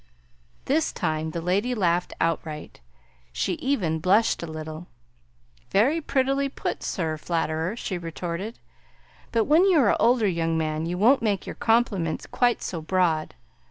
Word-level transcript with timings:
This 0.65 0.91
time 0.91 1.29
the 1.29 1.41
lady 1.41 1.75
laughed 1.75 2.11
outright. 2.19 2.81
She 3.31 3.53
even 3.61 3.99
blushed 3.99 4.41
a 4.41 4.47
little. 4.47 4.87
"Very 5.69 6.01
prettily 6.01 6.49
put, 6.49 6.81
Sir 6.81 7.19
Flatterer" 7.19 7.75
she 7.75 7.99
retorted; 7.99 8.57
"but 9.31 9.43
when 9.43 9.63
you 9.65 9.77
are 9.79 9.95
older, 10.01 10.27
young 10.27 10.57
man, 10.57 10.87
you 10.87 10.97
won't 10.97 11.21
make 11.21 11.45
your 11.45 11.53
compliments 11.53 12.25
quite 12.25 12.63
so 12.63 12.81
broad. 12.81 13.35